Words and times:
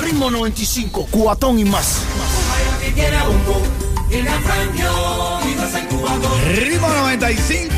Ritmo 0.00 0.30
95, 0.30 1.08
cuatón 1.10 1.58
y 1.58 1.64
más. 1.64 2.00
Ritmo 6.56 6.88
95, 6.88 7.74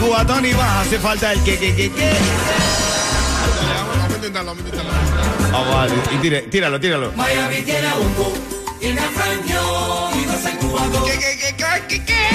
Cubatón 0.00 0.46
y 0.46 0.52
más. 0.54 0.86
Hace 0.86 0.98
falta 0.98 1.32
el 1.32 1.42
que, 1.42 1.58
que, 1.58 1.74
que, 1.74 1.90
que. 1.92 2.12
Vamos 3.98 4.12
a 4.12 4.16
intentarlo, 4.16 4.50
vamos 4.54 4.64
a 4.64 4.68
intentarlo. 4.68 4.92
Y 6.12 6.16
tire- 6.18 6.50
tíralo, 6.50 6.80
tíralo. 6.80 7.12
¿Qué, 11.04 11.12
qué, 11.18 11.38
qué, 11.38 11.54
qué, 11.56 11.82
qué, 11.88 12.04
qué? 12.04 12.28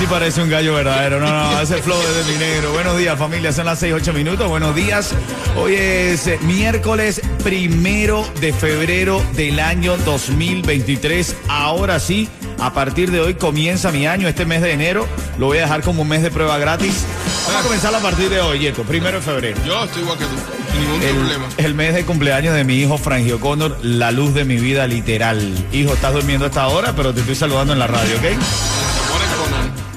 Sí 0.00 0.06
parece 0.08 0.42
un 0.42 0.48
gallo 0.48 0.72
verdadero. 0.72 1.20
No, 1.20 1.26
no, 1.52 1.60
ese 1.60 1.76
flow 1.82 1.98
es 2.00 2.26
de 2.26 2.32
mi 2.32 2.38
negro. 2.38 2.72
Buenos 2.72 2.96
días, 2.96 3.18
familia. 3.18 3.52
Son 3.52 3.66
las 3.66 3.80
6, 3.80 3.92
8 3.96 4.14
minutos. 4.14 4.48
Buenos 4.48 4.74
días. 4.74 5.12
Hoy 5.58 5.74
es 5.74 6.26
eh, 6.26 6.38
miércoles 6.40 7.20
primero 7.44 8.26
de 8.40 8.54
febrero 8.54 9.22
del 9.34 9.60
año 9.60 9.98
2023. 9.98 11.36
Ahora 11.48 12.00
sí, 12.00 12.30
a 12.58 12.72
partir 12.72 13.10
de 13.10 13.20
hoy 13.20 13.34
comienza 13.34 13.92
mi 13.92 14.06
año. 14.06 14.26
Este 14.26 14.46
mes 14.46 14.62
de 14.62 14.72
enero 14.72 15.06
lo 15.38 15.48
voy 15.48 15.58
a 15.58 15.62
dejar 15.62 15.82
como 15.82 16.00
un 16.00 16.08
mes 16.08 16.22
de 16.22 16.30
prueba 16.30 16.56
gratis. 16.56 17.04
Vamos 17.46 17.60
a 17.60 17.64
comenzar 17.64 17.94
a 17.94 17.98
partir 17.98 18.30
de 18.30 18.40
hoy, 18.40 18.58
Yeto. 18.60 18.84
Primero 18.84 19.18
de 19.18 19.22
febrero. 19.22 19.60
Yo 19.66 19.84
estoy 19.84 20.00
igual 20.00 20.16
que 20.16 20.24
tú, 20.24 20.30
sin 20.72 20.80
ningún 20.80 21.02
El, 21.02 21.14
problema. 21.14 21.44
el 21.58 21.74
mes 21.74 21.92
de 21.92 22.06
cumpleaños 22.06 22.54
de 22.54 22.64
mi 22.64 22.76
hijo 22.76 22.96
Frangio 22.96 23.38
Connor, 23.38 23.76
la 23.82 24.12
luz 24.12 24.32
de 24.32 24.46
mi 24.46 24.56
vida 24.56 24.86
literal. 24.86 25.52
Hijo, 25.72 25.92
estás 25.92 26.14
durmiendo 26.14 26.46
a 26.46 26.48
esta 26.48 26.68
hora, 26.68 26.94
pero 26.96 27.12
te 27.12 27.20
estoy 27.20 27.34
saludando 27.34 27.74
en 27.74 27.78
la 27.78 27.86
radio, 27.86 28.16
¿ok? 28.16 28.24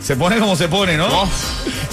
Se 0.03 0.17
pone 0.17 0.37
como 0.37 0.55
se 0.57 0.67
pone, 0.67 0.97
¿no? 0.97 1.07
Oh. 1.07 1.29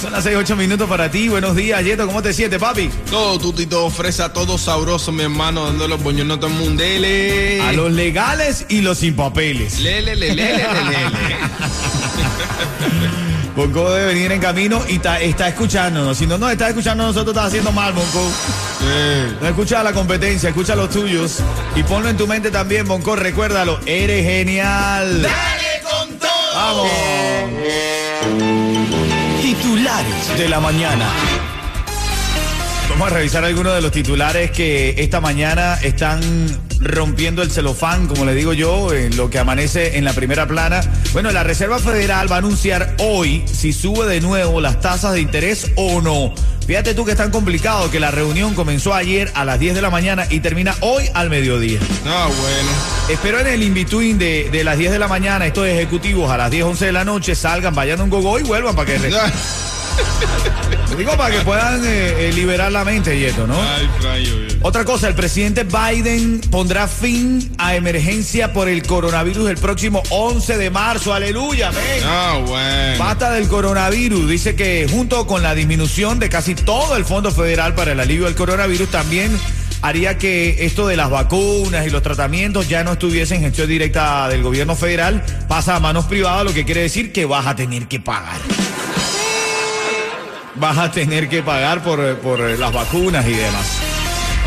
Son 0.01 0.11
las 0.11 0.23
6, 0.25 0.35
8 0.39 0.55
minutos 0.57 0.89
para 0.89 1.09
ti. 1.09 1.29
Buenos 1.29 1.55
días, 1.55 1.81
Yeto. 1.83 2.05
¿Cómo 2.05 2.21
te 2.21 2.33
sientes, 2.33 2.59
papi? 2.59 2.89
Todo 3.09 3.39
tutito, 3.39 3.89
fresa, 3.89 4.33
todo 4.33 4.57
sabroso, 4.57 5.13
mi 5.13 5.23
hermano, 5.23 5.65
dando 5.65 5.87
los 5.87 6.03
boñones 6.03 6.35
a 6.35 6.39
todo 6.41 6.51
el 6.51 6.57
mundo. 6.57 6.83
Lele. 6.83 7.61
A 7.61 7.71
los 7.71 7.89
legales 7.91 8.65
y 8.67 8.81
los 8.81 8.97
sin 8.97 9.15
papeles. 9.15 9.79
Lele, 9.79 10.15
lele, 10.17 10.35
lele, 10.35 10.63
lele. 10.63 11.37
Bonco 13.55 13.89
debe 13.91 14.13
venir 14.13 14.31
en 14.31 14.39
camino 14.41 14.81
y 14.89 14.99
ta- 14.99 15.19
está 15.21 15.47
escuchándonos. 15.47 16.17
Si 16.17 16.27
no 16.27 16.37
nos 16.37 16.51
está 16.51 16.67
escuchando, 16.69 17.03
nosotros 17.05 17.33
estás 17.33 17.47
haciendo 17.47 17.71
mal, 17.71 17.93
Bonco. 17.93 18.29
Eh, 18.83 19.33
No 19.41 19.47
escucha 19.47 19.81
la 19.83 19.93
competencia, 19.93 20.49
escucha 20.49 20.75
los 20.75 20.89
tuyos. 20.89 21.37
Y 21.77 21.83
ponlo 21.83 22.09
en 22.09 22.17
tu 22.17 22.27
mente 22.27 22.51
también, 22.51 22.85
Bonco. 22.87 23.15
Recuérdalo, 23.15 23.79
eres 23.85 24.25
genial. 24.25 25.21
Dale 25.21 25.81
con 25.89 26.19
todo. 26.19 26.29
Vamos. 26.55 26.89
Titulares 29.41 30.37
de 30.37 30.49
la 30.49 30.59
mañana. 30.59 31.07
Vamos 32.89 33.11
a 33.11 33.15
revisar 33.15 33.43
algunos 33.43 33.73
de 33.73 33.81
los 33.81 33.91
titulares 33.91 34.51
que 34.51 34.95
esta 34.97 35.21
mañana 35.21 35.75
están 35.81 36.21
rompiendo 36.81 37.41
el 37.41 37.51
celofán, 37.51 38.07
como 38.07 38.25
le 38.25 38.35
digo 38.35 38.53
yo, 38.53 38.93
en 38.93 39.15
lo 39.15 39.29
que 39.29 39.39
amanece 39.39 39.97
en 39.97 40.03
la 40.03 40.13
primera 40.13 40.47
plana. 40.47 40.81
Bueno, 41.13 41.31
la 41.31 41.43
Reserva 41.43 41.79
Federal 41.79 42.29
va 42.31 42.35
a 42.35 42.39
anunciar 42.39 42.95
hoy 42.99 43.43
si 43.51 43.71
sube 43.73 44.05
de 44.07 44.21
nuevo 44.21 44.59
las 44.61 44.81
tasas 44.81 45.13
de 45.13 45.21
interés 45.21 45.71
o 45.75 46.01
no. 46.01 46.33
Fíjate 46.65 46.93
tú 46.93 47.05
que 47.05 47.11
es 47.11 47.17
tan 47.17 47.31
complicado 47.31 47.89
que 47.91 47.99
la 47.99 48.11
reunión 48.11 48.53
comenzó 48.53 48.93
ayer 48.93 49.31
a 49.35 49.45
las 49.45 49.59
10 49.59 49.75
de 49.75 49.81
la 49.81 49.89
mañana 49.89 50.25
y 50.29 50.39
termina 50.39 50.75
hoy 50.81 51.05
al 51.13 51.29
mediodía. 51.29 51.79
Ah, 52.05 52.27
bueno. 52.27 52.69
Espero 53.09 53.39
en 53.39 53.47
el 53.47 53.63
in-between 53.63 54.17
de, 54.17 54.49
de 54.51 54.63
las 54.63 54.77
10 54.77 54.91
de 54.91 54.99
la 54.99 55.07
mañana, 55.07 55.45
estos 55.45 55.67
ejecutivos 55.67 56.31
a 56.31 56.37
las 56.37 56.51
10, 56.51 56.63
11 56.63 56.85
de 56.85 56.91
la 56.91 57.03
noche 57.03 57.35
salgan, 57.35 57.75
vayan 57.75 57.99
a 57.99 58.03
un 58.03 58.09
gogo 58.09 58.39
y 58.39 58.43
vuelvan 58.43 58.75
para 58.75 58.85
que... 58.93 59.11
Digo, 60.97 61.17
para 61.17 61.35
que 61.35 61.41
puedan 61.43 61.83
eh, 61.83 62.29
eh, 62.29 62.33
liberar 62.33 62.71
la 62.71 62.83
mente 62.83 63.17
y 63.17 63.25
esto, 63.25 63.47
¿no? 63.47 63.59
Ay, 63.59 63.89
frayo. 63.99 64.35
Otra 64.61 64.85
cosa, 64.85 65.07
el 65.07 65.15
presidente 65.15 65.63
Biden 65.63 66.41
pondrá 66.51 66.87
fin 66.87 67.51
a 67.57 67.75
emergencia 67.75 68.53
por 68.53 68.69
el 68.69 68.83
coronavirus 68.83 69.49
el 69.49 69.57
próximo 69.57 70.03
11 70.09 70.57
de 70.57 70.69
marzo. 70.69 71.13
Aleluya, 71.13 71.71
ven. 71.71 72.03
Ah, 72.05 72.39
bueno. 72.45 72.99
Basta 72.99 73.31
del 73.31 73.47
coronavirus. 73.47 74.29
Dice 74.29 74.55
que 74.55 74.87
junto 74.91 75.25
con 75.25 75.41
la 75.41 75.55
disminución 75.55 76.19
de 76.19 76.29
casi 76.29 76.53
todo 76.53 76.95
el 76.95 77.05
Fondo 77.05 77.31
Federal 77.31 77.73
para 77.73 77.93
el 77.93 77.99
alivio 77.99 78.25
del 78.25 78.35
coronavirus 78.35 78.91
también 78.91 79.35
haría 79.81 80.17
que 80.17 80.65
esto 80.65 80.87
de 80.87 80.97
las 80.97 81.09
vacunas 81.09 81.87
y 81.87 81.89
los 81.89 82.03
tratamientos 82.03 82.69
ya 82.69 82.83
no 82.83 82.91
estuviese 82.93 83.35
en 83.35 83.41
gestión 83.41 83.67
directa 83.67 84.29
del 84.29 84.43
gobierno 84.43 84.75
federal, 84.75 85.23
pasa 85.47 85.75
a 85.75 85.79
manos 85.79 86.05
privadas, 86.05 86.45
lo 86.45 86.53
que 86.53 86.65
quiere 86.65 86.81
decir 86.81 87.11
que 87.11 87.25
vas 87.25 87.47
a 87.47 87.55
tener 87.55 87.87
que 87.87 87.99
pagar. 87.99 88.39
Vas 90.61 90.77
a 90.77 90.91
tener 90.91 91.27
que 91.27 91.41
pagar 91.41 91.81
por, 91.81 92.19
por 92.19 92.39
las 92.39 92.71
vacunas 92.71 93.25
y 93.25 93.33
demás. 93.33 93.79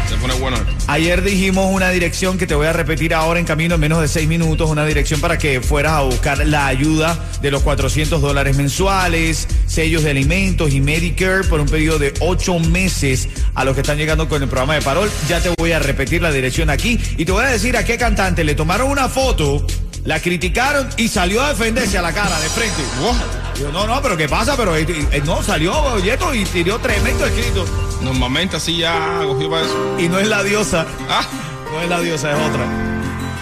Se 0.08 0.14
pone 0.16 0.32
bueno. 0.34 0.56
Ayer 0.86 1.24
dijimos 1.24 1.72
una 1.72 1.90
dirección 1.90 2.38
que 2.38 2.46
te 2.46 2.54
voy 2.54 2.68
a 2.68 2.72
repetir 2.72 3.14
ahora 3.14 3.40
en 3.40 3.44
camino 3.44 3.74
en 3.74 3.80
menos 3.80 4.00
de 4.00 4.06
seis 4.06 4.28
minutos, 4.28 4.70
una 4.70 4.86
dirección 4.86 5.20
para 5.20 5.38
que 5.38 5.60
fueras 5.60 5.94
a 5.94 6.02
buscar 6.02 6.46
la 6.46 6.68
ayuda 6.68 7.18
de 7.42 7.50
los 7.50 7.62
400 7.62 8.22
dólares 8.22 8.56
mensuales, 8.56 9.48
sellos 9.66 10.04
de 10.04 10.10
alimentos 10.10 10.72
y 10.72 10.80
Medicare 10.80 11.42
por 11.48 11.58
un 11.58 11.66
periodo 11.66 11.98
de 11.98 12.14
ocho 12.20 12.60
meses 12.60 13.28
a 13.56 13.64
los 13.64 13.74
que 13.74 13.80
están 13.80 13.98
llegando 13.98 14.28
con 14.28 14.40
el 14.40 14.48
programa 14.48 14.74
de 14.74 14.82
Parol. 14.82 15.10
Ya 15.28 15.40
te 15.40 15.48
voy 15.58 15.72
a 15.72 15.80
repetir 15.80 16.22
la 16.22 16.30
dirección 16.30 16.70
aquí 16.70 16.96
y 17.16 17.24
te 17.24 17.32
voy 17.32 17.44
a 17.44 17.48
decir 17.48 17.76
a 17.76 17.84
qué 17.84 17.98
cantante 17.98 18.44
le 18.44 18.54
tomaron 18.54 18.88
una 18.88 19.08
foto, 19.08 19.66
la 20.04 20.20
criticaron 20.20 20.88
y 20.96 21.08
salió 21.08 21.42
a 21.42 21.48
defenderse 21.48 21.98
a 21.98 22.02
la 22.02 22.12
cara 22.12 22.38
de 22.38 22.48
frente. 22.50 22.82
Wow. 23.00 23.43
Digo, 23.56 23.70
no, 23.70 23.86
no, 23.86 24.02
pero 24.02 24.16
¿qué 24.16 24.28
pasa? 24.28 24.56
Pero 24.56 24.76
eh, 24.76 24.84
eh, 24.88 25.22
no, 25.24 25.42
salió 25.42 25.98
Yeto 26.00 26.34
y 26.34 26.44
tiró 26.44 26.78
tremendo 26.78 27.24
escrito. 27.26 27.64
Normalmente 28.00 28.56
así 28.56 28.78
ya 28.78 29.22
para 29.50 29.64
eso. 29.64 29.96
Y 29.98 30.08
no 30.08 30.18
es 30.18 30.28
la 30.28 30.42
diosa. 30.42 30.86
Ah, 31.08 31.24
No 31.72 31.80
es 31.80 31.88
la 31.88 32.00
diosa, 32.00 32.32
es 32.32 32.36
otra. 32.48 32.66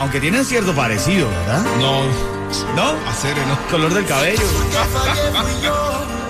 Aunque 0.01 0.21
tienen 0.21 0.45
cierto 0.45 0.75
parecido, 0.75 1.29
¿verdad? 1.29 1.65
no. 1.79 2.03
¿No? 2.77 2.93
Hacer 3.09 3.35
no. 3.49 3.59
Color 3.71 3.95
del 3.95 4.05
cabello. 4.05 4.43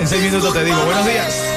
En 0.00 0.08
seis 0.08 0.22
minutos 0.22 0.52
te 0.52 0.64
digo, 0.64 0.76
buenos 0.84 1.06
días. 1.06 1.51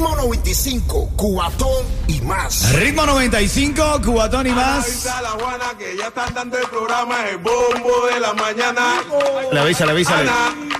Ritmo 0.00 0.16
95, 0.16 1.10
cuatón 1.14 1.84
y 2.06 2.22
más. 2.22 2.72
Ritmo 2.72 3.04
95, 3.04 4.00
Cubatón 4.02 4.46
y 4.46 4.50
más. 4.50 5.04
la 5.04 5.28
Juana 5.28 5.74
que 5.78 5.94
ya 5.94 6.06
están 6.06 6.32
dando 6.32 6.56
el 6.56 6.66
programa 6.68 7.28
El 7.28 7.36
Bombo 7.36 8.06
de 8.10 8.18
la 8.18 8.32
Mañana. 8.32 9.02
Le 9.52 9.60
avisa, 9.60 9.84
le 9.84 9.92
avisa. 9.92 10.22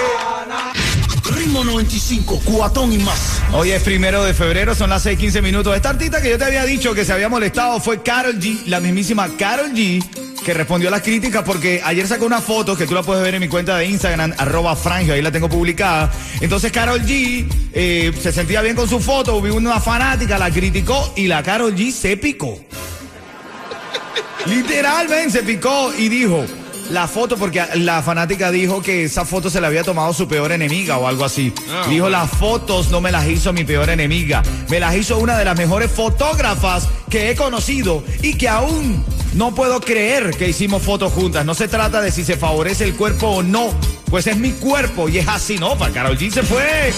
Ritmo 1.34 1.64
95, 1.64 2.40
cuatón 2.44 2.92
y 2.92 2.98
más. 2.98 3.31
Hoy 3.54 3.70
es 3.70 3.82
primero 3.82 4.24
de 4.24 4.32
febrero, 4.32 4.74
son 4.74 4.88
las 4.88 5.04
6:15 5.04 5.42
minutos. 5.42 5.76
Esta 5.76 5.90
artista 5.90 6.22
que 6.22 6.30
yo 6.30 6.38
te 6.38 6.44
había 6.44 6.64
dicho 6.64 6.94
que 6.94 7.04
se 7.04 7.12
había 7.12 7.28
molestado 7.28 7.80
fue 7.80 8.02
Carol 8.02 8.40
G, 8.40 8.64
la 8.64 8.80
mismísima 8.80 9.28
Carol 9.36 9.72
G, 9.72 10.02
que 10.42 10.54
respondió 10.54 10.88
a 10.88 10.90
las 10.90 11.02
críticas 11.02 11.42
porque 11.44 11.82
ayer 11.84 12.08
sacó 12.08 12.24
una 12.24 12.40
foto 12.40 12.74
que 12.74 12.86
tú 12.86 12.94
la 12.94 13.02
puedes 13.02 13.22
ver 13.22 13.34
en 13.34 13.40
mi 13.40 13.48
cuenta 13.48 13.76
de 13.76 13.84
Instagram, 13.84 14.32
arroba 14.38 14.74
frangio, 14.74 15.12
ahí 15.12 15.20
la 15.20 15.30
tengo 15.30 15.50
publicada. 15.50 16.10
Entonces 16.40 16.72
Carol 16.72 17.02
G 17.02 17.46
eh, 17.74 18.12
se 18.18 18.32
sentía 18.32 18.62
bien 18.62 18.74
con 18.74 18.88
su 18.88 18.98
foto, 19.00 19.36
hubo 19.36 19.54
una 19.54 19.80
fanática, 19.80 20.38
la 20.38 20.50
criticó 20.50 21.12
y 21.14 21.26
la 21.26 21.42
Carol 21.42 21.74
G 21.76 21.92
se 21.92 22.16
picó. 22.16 22.58
Literalmente 24.46 25.30
se 25.30 25.42
picó 25.42 25.92
y 25.92 26.08
dijo, 26.08 26.46
la 26.90 27.08
foto, 27.08 27.36
porque 27.36 27.62
la 27.76 28.02
fanática 28.02 28.50
dijo 28.50 28.82
que 28.82 29.04
esa 29.04 29.24
foto 29.24 29.50
se 29.50 29.60
la 29.60 29.68
había 29.68 29.84
tomado 29.84 30.12
su 30.12 30.28
peor 30.28 30.52
enemiga 30.52 30.98
o 30.98 31.06
algo 31.06 31.24
así. 31.24 31.52
Ah, 31.70 31.86
dijo, 31.88 32.08
las 32.08 32.30
fotos 32.30 32.90
no 32.90 33.00
me 33.00 33.12
las 33.12 33.26
hizo 33.26 33.52
mi 33.52 33.64
peor 33.64 33.90
enemiga, 33.90 34.42
me 34.68 34.80
las 34.80 34.94
hizo 34.96 35.18
una 35.18 35.38
de 35.38 35.44
las 35.44 35.56
mejores 35.56 35.90
fotógrafas 35.90 36.88
que 37.08 37.30
he 37.30 37.36
conocido 37.36 38.02
y 38.22 38.34
que 38.34 38.48
aún 38.48 39.04
no 39.34 39.54
puedo 39.54 39.80
creer 39.80 40.30
que 40.36 40.48
hicimos 40.48 40.82
fotos 40.82 41.12
juntas. 41.12 41.44
No 41.44 41.54
se 41.54 41.68
trata 41.68 42.00
de 42.00 42.10
si 42.10 42.24
se 42.24 42.36
favorece 42.36 42.84
el 42.84 42.94
cuerpo 42.94 43.28
o 43.28 43.42
no, 43.42 43.70
pues 44.12 44.26
es 44.26 44.36
mi 44.36 44.52
cuerpo 44.52 45.08
y 45.08 45.16
es 45.16 45.26
así, 45.26 45.56
¿no? 45.56 45.74
Para 45.78 45.90
Carol 45.90 46.18
G 46.18 46.30
se 46.30 46.42
fue 46.42 46.92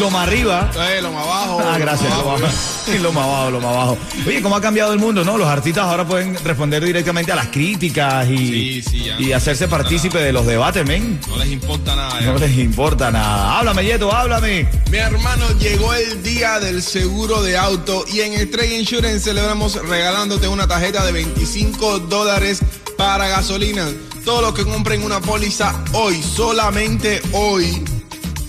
lo 0.00 0.10
más 0.10 0.26
arriba. 0.26 0.68
Eh, 0.90 1.00
lo 1.00 1.12
más 1.12 1.24
abajo. 1.24 1.62
Ah, 1.64 1.78
gracias, 1.78 2.12
lo 2.18 2.38
más, 2.38 2.54
sí, 2.84 2.98
lo 2.98 3.12
más 3.12 3.24
abajo, 3.24 3.50
lo 3.52 3.60
más 3.60 3.70
abajo. 3.72 3.98
Oye, 4.26 4.42
¿cómo 4.42 4.56
ha 4.56 4.60
cambiado 4.60 4.92
el 4.92 4.98
mundo, 4.98 5.24
no? 5.24 5.38
Los 5.38 5.46
artistas 5.48 5.84
ahora 5.84 6.04
pueden 6.04 6.34
responder 6.44 6.84
directamente 6.84 7.30
a 7.30 7.36
las 7.36 7.46
críticas 7.46 8.28
y, 8.28 8.36
Sí, 8.36 8.82
sí, 8.82 9.04
ya. 9.04 9.14
y 9.20 9.32
hacerse 9.32 9.68
partícipe 9.68 10.18
de 10.18 10.32
los 10.32 10.44
debates, 10.44 10.84
men. 10.84 11.20
No 11.28 11.36
les 11.36 11.52
importa 11.52 11.94
nada. 11.94 12.20
ya. 12.20 12.26
No 12.26 12.38
les 12.38 12.58
importa 12.58 13.10
nada. 13.12 13.58
Háblame, 13.60 13.84
Yeto, 13.84 14.12
háblame. 14.12 14.68
Mi 14.90 14.98
hermano, 14.98 15.46
llegó 15.60 15.94
el 15.94 16.20
día 16.24 16.58
del 16.58 16.82
seguro 16.82 17.42
de 17.44 17.56
auto 17.56 18.04
y 18.12 18.22
en 18.22 18.32
Estrella 18.32 18.76
Insurance 18.76 19.20
celebramos 19.20 19.74
regalándote 19.88 20.48
una 20.48 20.66
tarjeta 20.66 21.06
de 21.06 21.12
25 21.12 22.00
dólares 22.00 22.58
para 22.98 23.28
gasolina. 23.28 23.86
Todos 24.26 24.42
los 24.42 24.54
que 24.54 24.64
compren 24.64 25.04
una 25.04 25.20
póliza 25.20 25.72
hoy, 25.92 26.20
solamente 26.20 27.22
hoy. 27.30 27.84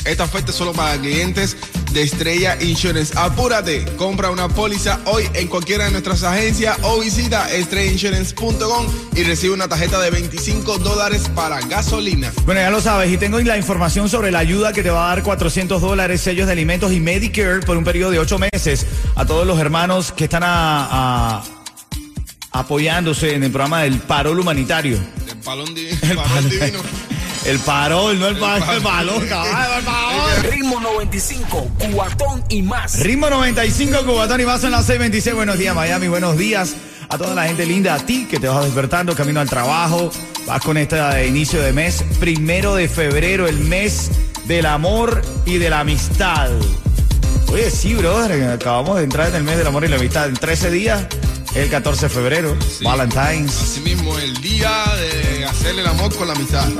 Esta 0.05 0.23
oferta 0.23 0.49
es 0.49 0.57
solo 0.57 0.73
para 0.73 0.99
clientes 0.99 1.55
de 1.93 2.01
Estrella 2.01 2.57
Insurance. 2.59 3.13
Apúrate, 3.15 3.85
compra 3.95 4.31
una 4.31 4.49
póliza 4.49 4.99
hoy 5.05 5.29
en 5.35 5.47
cualquiera 5.47 5.85
de 5.85 5.91
nuestras 5.91 6.23
agencias 6.23 6.79
o 6.81 6.99
visita 6.99 7.51
estrellainsurance.com 7.51 8.87
y 9.13 9.23
recibe 9.23 9.53
una 9.53 9.67
tarjeta 9.67 9.99
de 9.99 10.09
25 10.09 10.79
dólares 10.79 11.29
para 11.35 11.61
gasolina. 11.61 12.33
Bueno, 12.47 12.59
ya 12.59 12.71
lo 12.71 12.81
sabes, 12.81 13.11
y 13.11 13.17
tengo 13.17 13.39
la 13.39 13.55
información 13.55 14.09
sobre 14.09 14.31
la 14.31 14.39
ayuda 14.39 14.73
que 14.73 14.81
te 14.81 14.89
va 14.89 15.05
a 15.05 15.15
dar 15.15 15.21
400 15.21 15.79
dólares, 15.79 16.21
sellos 16.21 16.47
de 16.47 16.53
alimentos 16.53 16.91
y 16.91 16.99
Medicare 16.99 17.59
por 17.59 17.77
un 17.77 17.83
periodo 17.83 18.09
de 18.09 18.17
8 18.17 18.39
meses 18.51 18.87
a 19.15 19.27
todos 19.27 19.45
los 19.45 19.59
hermanos 19.59 20.11
que 20.11 20.23
están 20.23 20.41
apoyándose 22.51 23.35
en 23.35 23.43
el 23.43 23.51
programa 23.51 23.83
del 23.83 23.99
parol 23.99 24.39
humanitario. 24.39 24.97
El 25.47 25.55
palón, 25.55 25.73
di- 25.73 25.87
el 25.87 26.15
palón 26.17 26.49
divino. 26.49 26.79
El 27.45 27.59
parol, 27.59 28.19
no 28.19 28.27
el, 28.27 28.35
pa- 28.37 28.59
parol. 28.59 28.75
el 28.75 28.81
balón, 28.81 29.27
caballo, 29.27 29.77
el 29.77 29.83
parol. 29.85 30.51
Ritmo 30.51 30.79
95, 30.81 31.71
cuatón 31.93 32.43
y 32.49 32.61
más. 32.63 32.99
Ritmo 32.99 33.29
95, 33.29 33.99
Cubatón 34.05 34.41
y 34.41 34.45
más 34.45 34.61
en 34.65 34.71
las 34.71 34.81
626. 34.87 35.33
Buenos 35.37 35.57
días, 35.57 35.73
Miami. 35.73 36.09
Buenos 36.09 36.37
días 36.37 36.75
a 37.07 37.17
toda 37.17 37.33
la 37.33 37.45
gente 37.45 37.65
linda, 37.65 37.93
a 37.95 37.99
ti 37.99 38.27
que 38.29 38.41
te 38.41 38.49
vas 38.49 38.65
despertando 38.65 39.15
camino 39.15 39.39
al 39.39 39.47
trabajo. 39.49 40.11
Vas 40.45 40.61
con 40.61 40.75
este 40.75 40.97
inicio 41.27 41.61
de 41.61 41.71
mes, 41.71 42.03
primero 42.19 42.75
de 42.75 42.89
febrero, 42.89 43.47
el 43.47 43.59
mes 43.59 44.11
del 44.47 44.65
amor 44.65 45.21
y 45.45 45.59
de 45.59 45.69
la 45.69 45.79
amistad. 45.79 46.49
Oye, 47.53 47.71
sí, 47.71 47.93
brother, 47.95 48.51
acabamos 48.51 48.97
de 48.97 49.05
entrar 49.05 49.29
en 49.29 49.35
el 49.37 49.43
mes 49.43 49.57
del 49.57 49.67
amor 49.67 49.85
y 49.85 49.87
la 49.87 49.95
amistad. 49.95 50.27
En 50.27 50.33
13 50.33 50.69
días, 50.71 51.05
el 51.57 51.69
14 51.69 52.05
de 52.05 52.09
febrero, 52.09 52.55
Sí. 52.69 52.83
Valentine's. 52.83 53.61
Asimismo, 53.61 54.17
el 54.19 54.39
día 54.41 54.71
de 54.95 55.45
hacerle 55.45 55.81
el 55.81 55.87
amor 55.87 56.15
con 56.15 56.27
la 56.27 56.33
amistad. 56.33 56.67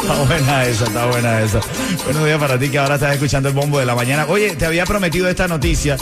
Está 0.00 0.14
buena 0.22 0.64
esa, 0.64 0.84
está 0.84 1.06
buena 1.06 1.40
esa. 1.42 1.60
Buenos 2.04 2.24
días 2.24 2.38
para 2.38 2.58
ti 2.58 2.70
que 2.70 2.78
ahora 2.78 2.94
estás 2.94 3.12
escuchando 3.14 3.48
el 3.50 3.54
bombo 3.54 3.78
de 3.78 3.84
la 3.84 3.94
mañana. 3.94 4.24
Oye, 4.28 4.56
te 4.56 4.64
había 4.64 4.86
prometido 4.86 5.28
esta 5.28 5.46
noticia. 5.48 5.96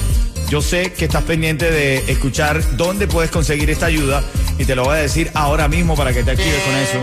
Yo 0.48 0.62
sé 0.62 0.92
que 0.92 1.06
estás 1.06 1.24
pendiente 1.24 1.70
de 1.70 2.04
escuchar 2.10 2.62
dónde 2.76 3.08
puedes 3.08 3.30
conseguir 3.32 3.68
esta 3.70 3.86
ayuda 3.86 4.22
y 4.58 4.64
te 4.64 4.76
lo 4.76 4.84
voy 4.84 4.94
a 4.96 5.00
decir 5.00 5.30
ahora 5.34 5.66
mismo 5.66 5.96
para 5.96 6.12
que 6.12 6.22
te 6.22 6.30
actives 6.32 6.62
con 6.62 6.74
eso. 6.76 6.98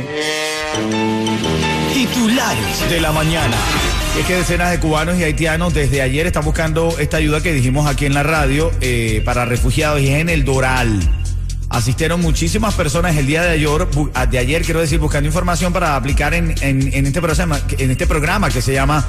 Titulares 1.94 2.90
de 2.90 3.02
la 3.02 3.12
mañana. 3.12 3.56
Es 4.18 4.28
que 4.28 4.36
decenas 4.36 4.70
de 4.70 4.80
cubanos 4.80 5.18
y 5.18 5.24
haitianos 5.24 5.74
desde 5.74 6.04
ayer 6.04 6.28
están 6.28 6.46
buscando 6.46 6.96
esta 7.00 7.18
ayuda 7.18 7.42
que 7.42 7.52
dijimos 7.52 7.88
aquí 7.88 8.06
en 8.06 8.14
la 8.14 8.22
radio 8.22 8.72
eh, 8.80 9.24
para 9.26 9.44
refugiados 9.46 10.02
y 10.02 10.10
es 10.10 10.22
en 10.22 10.30
el 10.30 10.46
Doral. 10.46 11.00
Asistieron 11.70 12.22
muchísimas 12.22 12.76
personas 12.76 13.18
el 13.18 13.26
día 13.26 13.42
de 13.42 13.50
ayer, 13.50 13.88
ah, 14.14 14.28
de 14.28 14.38
ayer 14.38 14.62
quiero 14.62 14.82
decir, 14.82 15.00
buscando 15.00 15.26
información 15.26 15.74
para 15.74 15.96
aplicar 15.96 16.36
este, 16.36 17.22
programa, 17.22 17.60
en 17.80 17.92
este 17.92 18.06
programa 18.06 18.52
que 18.52 18.62
se 18.62 18.74
llama 18.74 19.04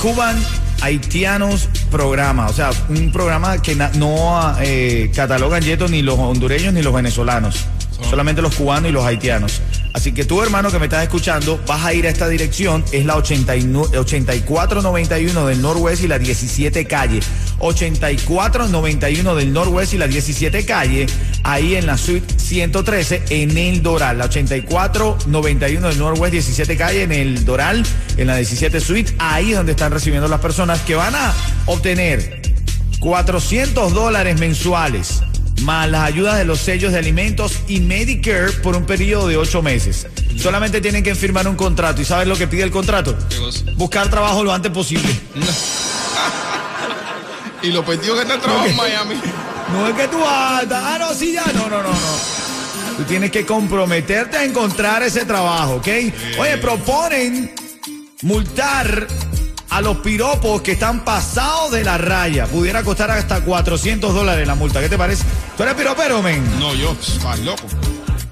Cuban 0.00 0.36
Haitianos 0.80 1.68
Programa. 1.90 2.46
O 2.46 2.52
sea, 2.54 2.70
un 2.88 3.12
programa 3.12 3.60
que 3.60 3.76
no 3.76 4.56
eh, 4.62 5.10
catalogan 5.14 5.62
yetos 5.62 5.90
ni 5.90 6.00
los 6.00 6.18
hondureños 6.18 6.72
ni 6.72 6.80
los 6.80 6.94
venezolanos. 6.94 7.66
Solamente 8.08 8.42
los 8.42 8.54
cubanos 8.54 8.90
y 8.90 8.92
los 8.92 9.04
haitianos. 9.04 9.60
Así 9.92 10.12
que 10.12 10.24
tú, 10.24 10.42
hermano, 10.42 10.70
que 10.70 10.78
me 10.78 10.84
estás 10.86 11.02
escuchando, 11.02 11.60
vas 11.66 11.84
a 11.84 11.92
ir 11.92 12.06
a 12.06 12.10
esta 12.10 12.28
dirección. 12.28 12.84
Es 12.92 13.04
la 13.04 13.16
89 13.16 13.98
8491 13.98 15.46
del 15.46 15.60
Norwest 15.60 16.04
y 16.04 16.08
la 16.08 16.18
17 16.18 16.86
calle. 16.86 17.20
8491 17.58 19.34
del 19.34 19.52
Norwest 19.52 19.94
y 19.94 19.98
la 19.98 20.06
17 20.06 20.64
calle. 20.64 21.06
Ahí 21.42 21.74
en 21.74 21.86
la 21.86 21.98
suite 21.98 22.38
113 22.38 23.24
en 23.30 23.56
el 23.56 23.82
Doral. 23.82 24.18
La 24.18 24.26
8491 24.26 25.88
del 25.88 25.98
Norwest 25.98 26.32
17 26.32 26.76
calle 26.76 27.02
en 27.02 27.12
el 27.12 27.44
Doral, 27.44 27.84
en 28.16 28.26
la 28.26 28.36
17 28.36 28.80
suite. 28.80 29.14
Ahí 29.18 29.50
es 29.50 29.56
donde 29.56 29.72
están 29.72 29.92
recibiendo 29.92 30.28
las 30.28 30.40
personas 30.40 30.80
que 30.82 30.94
van 30.94 31.14
a 31.14 31.34
obtener 31.66 32.42
400 33.00 33.94
dólares 33.94 34.38
mensuales, 34.38 35.22
más 35.62 35.88
las 35.90 36.02
ayudas 36.02 36.38
de 36.38 36.44
los 36.44 36.60
sellos 36.60 36.92
de 36.92 36.98
alimentos 36.98 37.52
y 37.68 37.80
Medicare 37.80 38.52
por 38.62 38.76
un 38.76 38.84
periodo 38.86 39.28
de 39.28 39.36
8 39.36 39.62
meses. 39.62 40.06
Solamente 40.36 40.80
tienen 40.80 41.02
que 41.02 41.14
firmar 41.14 41.48
un 41.48 41.56
contrato. 41.56 42.00
¿Y 42.00 42.04
sabes 42.04 42.28
lo 42.28 42.36
que 42.36 42.46
pide 42.46 42.62
el 42.62 42.70
contrato? 42.70 43.16
Buscar 43.76 44.08
trabajo 44.08 44.44
lo 44.44 44.52
antes 44.52 44.70
posible. 44.72 45.08
Y 47.60 47.72
lo 47.72 47.84
perdió 47.84 48.14
que 48.14 48.22
está 48.22 48.34
el 48.34 48.40
trabajo 48.40 48.66
en 48.66 48.76
Miami. 48.76 49.14
No 49.72 49.86
es 49.86 49.94
que 49.94 50.08
tú 50.08 50.16
andas. 50.26 50.82
Ah, 50.82 50.96
no, 50.98 51.12
sí, 51.12 51.34
ya. 51.34 51.44
No, 51.52 51.68
no, 51.68 51.82
no, 51.82 51.90
no. 51.90 52.96
Tú 52.96 53.04
tienes 53.04 53.30
que 53.30 53.44
comprometerte 53.44 54.38
a 54.38 54.44
encontrar 54.44 55.02
ese 55.02 55.26
trabajo, 55.26 55.74
¿ok? 55.74 55.88
Oye, 56.38 56.56
proponen 56.56 57.52
multar 58.22 59.06
a 59.68 59.80
los 59.82 59.98
piropos 59.98 60.62
que 60.62 60.72
están 60.72 61.04
pasados 61.04 61.72
de 61.72 61.84
la 61.84 61.98
raya. 61.98 62.46
Pudiera 62.46 62.82
costar 62.82 63.10
hasta 63.10 63.42
400 63.42 64.14
dólares 64.14 64.46
la 64.46 64.54
multa. 64.54 64.80
¿Qué 64.80 64.88
te 64.88 64.96
parece? 64.96 65.24
¿Tú 65.58 65.64
eres 65.64 65.74
piropero, 65.74 66.22
men? 66.22 66.40
No, 66.60 66.72
yo, 66.74 66.92
estás 66.92 67.38
loco. 67.40 67.64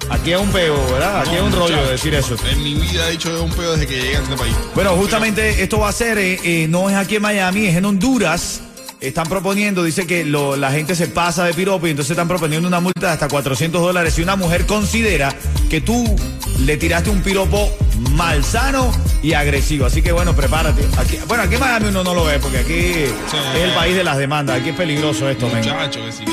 Aquí 0.09 0.33
es 0.33 0.39
un 0.41 0.49
peo, 0.51 0.77
¿verdad? 0.93 1.23
Aquí 1.23 1.35
es 1.35 1.43
un 1.43 1.51
rollo 1.53 1.75
muchacho. 1.75 1.91
decir 1.91 2.15
eso. 2.15 2.37
En 2.49 2.63
mi 2.63 2.75
vida 2.75 3.09
he 3.09 3.11
dicho 3.11 3.35
de 3.35 3.41
un 3.43 3.51
pedo 3.51 3.73
desde 3.73 3.89
que 3.89 3.97
llegué 4.01 4.17
a 4.17 4.21
este 4.23 4.37
país. 4.37 4.55
Bueno, 4.77 4.93
justamente 4.95 5.61
esto 5.63 5.81
va 5.81 5.89
a 5.89 5.93
ser, 5.93 6.19
eh, 6.19 6.39
eh, 6.45 6.67
no 6.69 6.89
es 6.89 6.95
aquí 6.95 7.17
en 7.17 7.23
Miami, 7.23 7.67
es 7.67 7.75
en 7.77 7.85
Honduras. 7.85 8.61
Están 9.01 9.27
proponiendo, 9.29 9.83
dice 9.83 10.07
que 10.07 10.25
lo- 10.25 10.57
la 10.57 10.71
gente 10.71 10.95
se 10.95 11.09
pasa 11.09 11.45
de 11.45 11.53
piropo 11.53 11.87
y 11.89 11.91
entonces 11.91 12.13
están 12.13 12.29
proponiendo 12.29 12.67
una 12.69 12.79
multa 12.81 13.09
de 13.09 13.13
hasta 13.15 13.27
400 13.29 13.83
dólares 13.83 14.15
si 14.15 14.23
una 14.23 14.37
mujer 14.37 14.65
considera 14.65 15.35
que 15.69 15.81
tú 15.81 16.17
le 16.61 16.77
tiraste 16.77 17.11
un 17.11 17.21
piropo 17.23 17.77
malsano 18.13 18.91
y 19.23 19.33
agresivo. 19.35 19.85
Así 19.87 20.01
que 20.01 20.13
bueno, 20.13 20.35
prepárate. 20.35 20.83
Aquí, 20.97 21.19
bueno, 21.27 21.43
aquí 21.43 21.55
en 21.57 21.61
Miami 21.61 21.89
uno 21.89 22.05
no 22.05 22.15
lo 22.15 22.25
ve 22.25 22.39
porque 22.39 22.59
aquí 22.59 22.75
es 22.75 23.61
el 23.63 23.73
país 23.73 23.97
de 23.97 24.05
las 24.05 24.17
demandas. 24.17 24.61
Aquí 24.61 24.71
es 24.71 24.77
peligroso 24.77 25.29
esto, 25.29 25.47
men. 25.49 25.59
Muchacho, 25.59 26.01
que 26.05 26.13
sí 26.13 26.25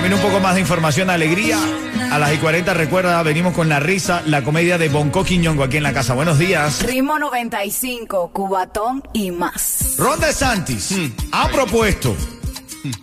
viene 0.00 0.14
un 0.14 0.20
poco 0.22 0.40
más 0.40 0.54
de 0.54 0.60
información, 0.60 1.10
alegría. 1.10 1.58
A 2.10 2.18
las 2.18 2.34
y 2.34 2.38
40, 2.38 2.74
recuerda, 2.74 3.22
venimos 3.22 3.54
con 3.54 3.68
la 3.68 3.80
risa, 3.80 4.22
la 4.26 4.42
comedia 4.42 4.76
de 4.76 4.88
Bonco 4.88 5.24
Quiñongo 5.24 5.62
aquí 5.64 5.78
en 5.78 5.82
la 5.82 5.92
casa. 5.94 6.12
Buenos 6.14 6.38
días. 6.38 6.82
Ritmo 6.82 7.18
95, 7.18 8.30
Cubatón 8.32 9.02
y 9.14 9.30
más. 9.30 9.94
Ron 9.98 10.20
DeSantis 10.20 10.94
ha 11.32 11.48
propuesto, 11.48 12.14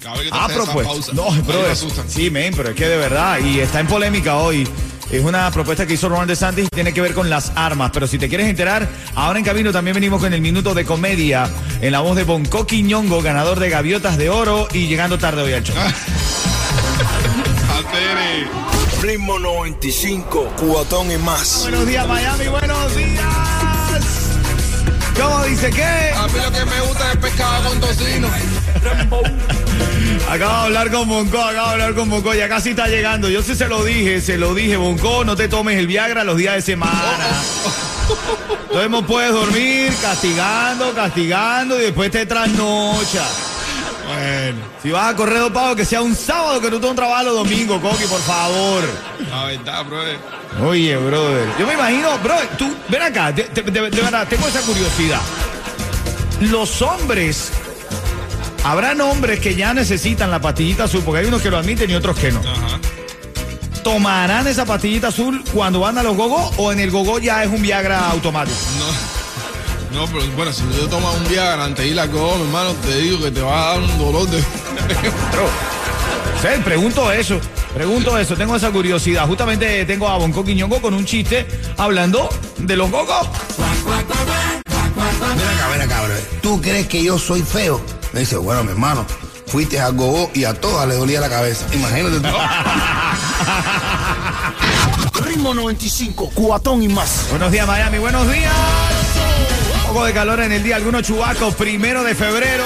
Cada 0.02 0.16
vez 0.18 0.26
que 0.26 0.32
te 0.32 0.38
ha 0.38 0.48
propuesto. 0.48 0.94
pausa, 0.94 1.12
No, 1.14 1.28
pero 1.48 1.60
me 1.62 1.66
es, 1.68 1.72
asustan. 1.72 2.08
sí, 2.08 2.30
men, 2.30 2.54
pero 2.56 2.70
es 2.70 2.76
que 2.76 2.88
de 2.88 2.98
verdad, 2.98 3.40
y 3.40 3.60
está 3.60 3.80
en 3.80 3.88
polémica 3.88 4.38
hoy. 4.38 4.68
Es 5.12 5.24
una 5.24 5.50
propuesta 5.50 5.88
que 5.88 5.96
hizo 5.96 6.08
Ron 6.08 6.28
DeSantis 6.28 6.66
y 6.66 6.70
tiene 6.70 6.94
que 6.94 7.02
ver 7.02 7.16
con 7.16 7.32
las 7.32 7.52
armas. 7.56 7.90
Pero 7.92 8.06
si 8.06 8.20
te 8.20 8.30
quieres 8.30 8.48
enterar, 8.48 8.88
ahora 9.16 9.40
en 9.40 9.46
camino 9.46 9.72
también 9.72 9.96
venimos 9.96 10.22
con 10.22 10.32
el 10.36 10.40
minuto 10.42 10.76
de 10.76 10.86
comedia 10.86 11.50
en 11.82 11.92
la 11.92 12.02
voz 12.02 12.16
de 12.16 12.26
Bonco 12.26 12.68
Quiñongo, 12.68 13.20
ganador 13.24 13.60
de 13.60 13.72
Gaviotas 13.72 14.20
de 14.20 14.30
Oro 14.30 14.68
y 14.72 14.86
llegando 14.86 15.18
tarde 15.18 15.42
hoy 15.42 15.54
al 15.54 15.64
show. 15.64 15.76
Ritmo 19.02 19.40
95, 19.40 20.54
cuatón 20.58 21.12
y 21.12 21.18
más. 21.18 21.62
Buenos 21.62 21.88
días, 21.88 22.08
Miami, 22.08 22.48
buenos 22.48 22.96
días. 22.96 23.24
¿Cómo 25.20 25.44
dice 25.46 25.70
qué? 25.70 26.12
A 26.16 26.28
mí 26.28 26.34
lo 26.44 26.52
que 26.52 26.66
me 26.66 26.82
gusta 26.82 27.12
es 27.12 27.18
pescado 27.18 27.70
con 27.70 27.80
tocino. 27.80 28.28
Acabo 30.30 30.54
de 30.54 30.66
hablar 30.66 30.92
con 30.92 31.08
Bonco, 31.08 31.42
acabo 31.42 31.68
de 31.68 31.74
hablar 31.74 31.96
con 31.96 32.10
Bonco, 32.10 32.34
ya 32.34 32.50
casi 32.50 32.72
está 32.72 32.88
llegando. 32.88 33.30
Yo 33.30 33.42
sí 33.42 33.56
se 33.56 33.68
lo 33.68 33.84
dije, 33.84 34.22
se 34.22 34.38
lo 34.38 34.54
dije, 34.54 34.78
Bonco, 34.78 35.24
no 35.26 35.36
te 35.36 35.48
tomes 35.48 35.78
el 35.78 35.88
Viagra 35.88 36.24
los 36.24 36.38
días 36.38 36.56
de 36.56 36.62
semana. 36.62 37.42
Entonces 38.64 38.90
no 38.90 39.06
puedes 39.06 39.32
dormir 39.32 39.94
castigando, 40.02 40.94
castigando 40.94 41.80
y 41.80 41.84
después 41.84 42.12
te 42.12 42.26
trasnocha. 42.26 43.24
Bueno, 44.10 44.58
si 44.82 44.90
vas 44.90 45.14
a 45.14 45.16
correr 45.16 45.40
dopado, 45.40 45.76
que 45.76 45.86
sea 45.86 46.02
un 46.02 46.16
sábado, 46.16 46.60
que 46.60 46.72
no 46.72 46.80
te 46.80 46.88
un 46.88 46.96
trabajo 46.96 47.24
los 47.26 47.36
domingos, 47.36 47.80
Coqui, 47.80 48.06
por 48.06 48.20
favor. 48.22 48.84
La 49.30 49.44
verdad, 49.46 49.86
bro. 49.86 50.68
Oye, 50.68 50.98
brother, 50.98 51.48
yo 51.60 51.68
me 51.68 51.74
imagino, 51.76 52.18
bro, 52.24 52.36
tú, 52.58 52.76
ven 52.88 53.04
acá, 53.04 53.32
de, 53.32 53.44
de- 53.44 53.62
de- 53.62 53.90
de 53.92 54.02
verdad, 54.02 54.28
tengo 54.28 54.48
esa 54.48 54.62
curiosidad. 54.62 55.22
Los 56.42 56.82
hombres, 56.82 57.52
habrán 58.64 59.00
hombres 59.02 59.40
que 59.40 59.54
ya 59.54 59.74
necesitan 59.76 60.32
la 60.32 60.42
pastillita 60.42 60.86
azul, 60.86 61.04
porque 61.06 61.22
hay 61.22 61.28
unos 61.28 61.42
que 61.44 61.52
lo 61.52 61.58
admiten 61.60 61.90
y 61.92 61.94
otros 61.94 62.18
que 62.18 62.32
no. 62.32 62.40
Ajá. 62.40 62.80
¿Tomarán 63.84 64.48
esa 64.48 64.66
pastillita 64.66 65.10
azul 65.10 65.44
cuando 65.54 65.82
van 65.82 65.98
a 66.00 66.04
los 66.04 66.16
gogos 66.18 66.52
o 66.58 66.72
en 66.72 66.80
el 66.80 66.90
gogo 66.92 67.20
ya 67.20 67.44
es 67.44 67.50
un 67.50 67.62
Viagra 67.62 68.10
automático? 68.10 68.58
No, 68.80 68.86
pero 69.92 70.08
bueno, 70.36 70.54
si 70.54 70.62
tú 70.64 70.88
tomas 70.88 71.16
un 71.16 71.28
Viagra 71.28 71.66
antes 71.66 71.84
de 71.84 71.92
ir 71.92 72.00
a 72.00 72.06
mi 72.06 72.18
hermano, 72.18 72.74
te 72.86 72.96
digo 72.98 73.22
que 73.22 73.32
te 73.32 73.42
va 73.42 73.62
a 73.62 73.66
dar 73.74 73.82
un 73.82 73.98
dolor 73.98 74.30
de. 74.30 74.40
Sí, 76.42 76.48
pregunto 76.64 77.12
eso, 77.12 77.40
pregunto 77.74 78.18
eso, 78.18 78.36
tengo 78.36 78.56
esa 78.56 78.72
curiosidad. 78.72 79.28
Justamente 79.28 79.84
tengo 79.86 80.08
a 80.08 80.18
Bonco 80.18 80.44
Quiñongo 80.46 80.82
con 80.82 80.94
un 80.94 81.06
chiste 81.06 81.46
hablando 81.78 82.30
de 82.58 82.76
los 82.76 82.90
gogos. 82.90 83.28
Ven 83.58 83.68
acá, 85.48 85.68
ven 85.70 85.82
acá, 85.82 86.02
bro. 86.04 86.14
¿Tú 86.42 86.62
crees 86.62 86.88
que 86.88 87.04
yo 87.04 87.20
soy 87.20 87.42
feo? 87.42 87.82
Me 88.14 88.22
dice, 88.22 88.38
bueno, 88.38 88.64
mi 88.64 88.72
hermano, 88.72 89.06
fuiste 89.48 89.80
a 89.80 89.90
Gogo 89.90 90.32
y 90.34 90.46
a 90.46 90.54
todas 90.54 90.88
le 90.88 90.96
dolía 90.96 91.20
la 91.20 91.30
cabeza. 91.30 91.66
Imagínate 91.74 92.20
tú. 92.20 92.28
Ritmo 95.26 95.54
95, 95.54 96.32
cuatón 96.34 96.82
y 96.84 96.88
más. 96.88 97.28
Buenos 97.30 97.52
días, 97.52 97.68
Miami, 97.68 97.98
buenos 97.98 98.32
días. 98.32 98.54
Poco 99.90 100.06
de 100.06 100.14
calor 100.14 100.40
en 100.42 100.52
el 100.52 100.62
día, 100.62 100.76
algunos 100.76 101.02
chubacos, 101.02 101.56
primero 101.56 102.04
de 102.04 102.14
febrero. 102.14 102.64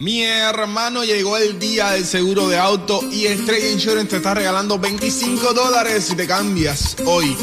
Mi 0.00 0.24
hermano 0.24 1.04
llegó 1.04 1.36
el 1.36 1.60
día 1.60 1.90
del 1.90 2.04
seguro 2.04 2.48
de 2.48 2.58
auto 2.58 3.00
y 3.12 3.26
Estrella 3.26 3.68
Insurance 3.68 4.10
te 4.10 4.16
está 4.16 4.34
regalando 4.34 4.80
25 4.80 5.52
dólares 5.52 6.06
si 6.06 6.16
te 6.16 6.26
cambias 6.26 6.96
hoy. 7.06 7.36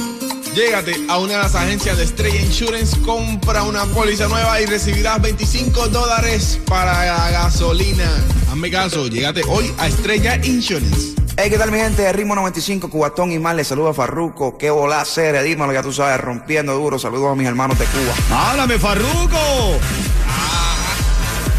Llégate 0.53 1.05
a 1.07 1.17
una 1.19 1.35
de 1.35 1.39
las 1.39 1.55
agencias 1.55 1.97
de 1.97 2.03
Estrella 2.03 2.41
Insurance, 2.41 2.99
compra 3.05 3.63
una 3.63 3.85
póliza 3.85 4.27
nueva 4.27 4.59
y 4.59 4.65
recibirás 4.65 5.21
25 5.21 5.87
dólares 5.87 6.59
para 6.65 7.05
la 7.05 7.31
gasolina. 7.31 8.11
Hazme 8.51 8.69
caso, 8.69 9.07
llégate 9.07 9.43
hoy 9.47 9.73
a 9.77 9.87
Estrella 9.87 10.35
Insurance. 10.43 11.22
Hey, 11.35 11.49
¿qué 11.49 11.57
tal 11.57 11.71
mi 11.71 11.79
gente 11.79 12.13
Ritmo 12.13 12.35
95, 12.35 12.91
Cubatón 12.91 13.31
y 13.31 13.39
más? 13.39 13.55
Les 13.55 13.67
saluda 13.67 13.89
a 13.89 13.93
Farruco. 13.93 14.55
Qué 14.55 14.69
volá 14.69 15.03
serie, 15.03 15.41
dímelo, 15.41 15.73
ya 15.73 15.81
tú 15.81 15.91
sabes, 15.91 16.21
rompiendo 16.21 16.75
duro. 16.75 16.99
Saludos 16.99 17.31
a 17.31 17.35
mis 17.35 17.47
hermanos 17.47 17.77
de 17.79 17.85
Cuba. 17.85 18.49
¡Háblame, 18.49 18.77
Farruco! 18.77 19.79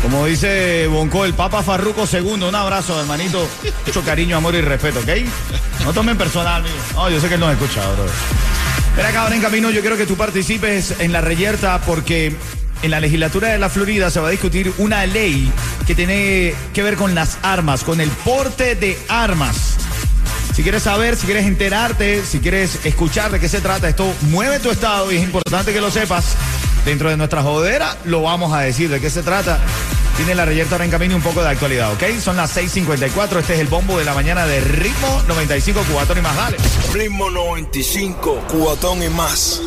Como 0.01 0.27
dice 0.27 0.87
Bonco, 0.87 1.25
el 1.25 1.35
Papa 1.35 1.61
Farruco 1.65 2.05
II. 2.11 2.45
Un 2.45 2.55
abrazo, 2.55 3.01
hermanito. 3.01 3.49
Mucho 3.85 4.05
cariño, 4.05 4.37
amor 4.37 4.55
y 4.55 4.61
respeto, 4.61 5.01
¿ok? 5.01 5.09
No 5.85 5.93
tomen 5.93 6.17
personal, 6.17 6.61
amigo. 6.61 6.77
No, 6.95 7.11
yo 7.11 7.21
sé 7.21 7.27
que 7.27 7.35
él 7.35 7.41
nos 7.41 7.53
escucha, 7.53 7.81
bro. 7.95 8.05
Espera 8.91 9.09
acá, 9.09 9.23
ahora 9.23 9.35
en 9.35 9.43
camino, 9.43 9.71
yo 9.71 9.81
quiero 9.81 9.97
que 9.97 10.07
tú 10.07 10.15
participes 10.15 11.01
en 11.01 11.11
la 11.11 11.21
reyerta 11.21 11.81
porque 11.85 12.37
en 12.85 12.91
la 12.91 13.01
legislatura 13.01 13.49
de 13.49 13.59
la 13.59 13.71
Florida 13.71 14.11
se 14.11 14.21
va 14.21 14.29
a 14.29 14.31
discutir 14.31 14.71
una 14.77 15.07
ley 15.07 15.51
que 15.87 15.95
tiene 15.95 16.55
que 16.75 16.83
ver 16.83 16.97
con 16.97 17.15
las 17.15 17.39
armas, 17.43 17.83
con 17.83 17.99
el 17.99 18.11
porte 18.11 18.75
de 18.75 18.99
armas. 19.09 19.77
Si 20.55 20.63
quieres 20.63 20.83
saber, 20.83 21.17
si 21.17 21.25
quieres 21.25 21.47
enterarte, 21.47 22.23
si 22.27 22.41
quieres 22.41 22.85
escuchar 22.85 23.33
de 23.33 23.41
qué 23.41 23.49
se 23.49 23.63
trata, 23.63 23.89
esto 23.89 24.13
mueve 24.29 24.61
tu 24.61 24.71
estado 24.71 25.11
y 25.11 25.17
es 25.17 25.23
importante 25.23 25.73
que 25.73 25.81
lo 25.81 25.91
sepas. 25.91 26.37
Dentro 26.85 27.09
de 27.09 27.17
nuestra 27.17 27.43
jodera 27.43 27.97
lo 28.05 28.21
vamos 28.21 28.53
a 28.53 28.61
decir 28.61 28.91
de 28.91 29.01
qué 29.01 29.09
se 29.09 29.23
trata. 29.23 29.59
Tiene 30.19 30.35
la 30.35 30.45
reyerta 30.45 30.75
ahora 30.75 30.85
en 30.85 30.91
camino 30.91 31.17
un 31.17 31.23
poco 31.23 31.43
de 31.43 31.49
actualidad, 31.49 31.91
¿ok? 31.95 32.21
Son 32.21 32.37
las 32.37 32.55
6.54, 32.55 33.41
este 33.41 33.55
es 33.55 33.61
el 33.61 33.67
bombo 33.67 33.99
de 33.99 34.05
la 34.05 34.13
mañana 34.13 34.47
de 34.47 34.61
ritmo 34.61 35.23
95 35.27 35.81
cubatón 35.91 36.19
y 36.19 36.21
más, 36.21 36.37
dale. 36.37 36.59
Ritmo 36.93 37.31
95, 37.31 38.45
cuatón 38.49 39.03
y 39.03 39.09
más. 39.09 39.61